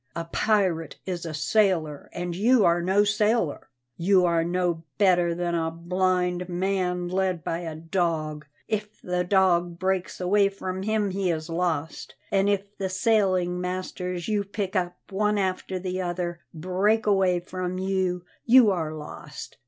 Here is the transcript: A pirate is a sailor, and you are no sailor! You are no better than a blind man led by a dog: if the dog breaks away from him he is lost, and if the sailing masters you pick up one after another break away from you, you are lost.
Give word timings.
A 0.15 0.25
pirate 0.25 0.95
is 1.05 1.27
a 1.27 1.33
sailor, 1.35 2.09
and 2.11 2.35
you 2.35 2.65
are 2.65 2.81
no 2.81 3.03
sailor! 3.03 3.69
You 3.97 4.25
are 4.25 4.43
no 4.43 4.81
better 4.97 5.35
than 5.35 5.53
a 5.53 5.69
blind 5.69 6.49
man 6.49 7.07
led 7.07 7.43
by 7.43 7.59
a 7.59 7.75
dog: 7.75 8.47
if 8.67 8.99
the 9.03 9.23
dog 9.23 9.77
breaks 9.77 10.19
away 10.19 10.49
from 10.49 10.81
him 10.81 11.11
he 11.11 11.29
is 11.29 11.49
lost, 11.49 12.15
and 12.31 12.49
if 12.49 12.75
the 12.79 12.89
sailing 12.89 13.61
masters 13.61 14.27
you 14.27 14.43
pick 14.43 14.75
up 14.75 14.95
one 15.11 15.37
after 15.37 15.75
another 15.75 16.39
break 16.51 17.05
away 17.05 17.39
from 17.39 17.77
you, 17.77 18.25
you 18.43 18.71
are 18.71 18.95
lost. 18.95 19.57